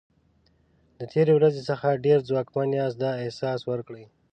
[0.99, 4.03] د تېرې ورځې څخه ډېر ځواکمن یاست دا احساس ورکړئ.